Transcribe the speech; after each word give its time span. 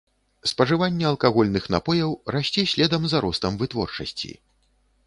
Спажыванне 0.51 1.05
алкагольных 1.09 1.67
напояў 1.75 2.17
расце 2.37 2.67
следам 2.73 3.07
за 3.13 3.17
ростам 3.29 3.53
вытворчасці. 3.63 4.35